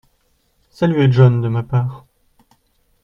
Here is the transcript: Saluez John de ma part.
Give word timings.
Saluez 0.79 1.11
John 1.11 1.41
de 1.43 1.47
ma 1.47 1.61
part. 1.61 2.07